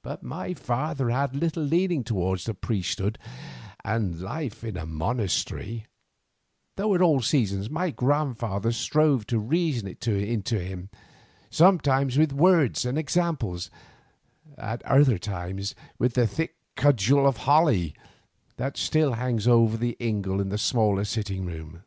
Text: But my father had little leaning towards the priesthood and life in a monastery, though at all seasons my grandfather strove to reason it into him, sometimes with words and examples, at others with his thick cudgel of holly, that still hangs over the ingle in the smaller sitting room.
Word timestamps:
But 0.00 0.22
my 0.22 0.54
father 0.54 1.10
had 1.10 1.34
little 1.34 1.64
leaning 1.64 2.04
towards 2.04 2.44
the 2.44 2.54
priesthood 2.54 3.18
and 3.84 4.20
life 4.20 4.62
in 4.62 4.76
a 4.76 4.86
monastery, 4.86 5.86
though 6.76 6.94
at 6.94 7.02
all 7.02 7.20
seasons 7.20 7.68
my 7.68 7.90
grandfather 7.90 8.70
strove 8.70 9.26
to 9.26 9.40
reason 9.40 9.88
it 9.88 10.06
into 10.06 10.60
him, 10.60 10.88
sometimes 11.50 12.16
with 12.16 12.32
words 12.32 12.84
and 12.84 12.96
examples, 12.96 13.68
at 14.56 14.84
others 14.84 15.68
with 15.98 16.14
his 16.14 16.30
thick 16.30 16.54
cudgel 16.76 17.26
of 17.26 17.38
holly, 17.38 17.92
that 18.58 18.76
still 18.76 19.14
hangs 19.14 19.48
over 19.48 19.76
the 19.76 19.96
ingle 19.98 20.40
in 20.40 20.48
the 20.48 20.58
smaller 20.58 21.02
sitting 21.02 21.44
room. 21.44 21.82